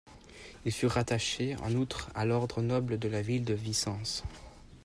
[0.65, 4.23] Ils furent rattachés, en outre, à l'ordre noble de la ville de Vicence.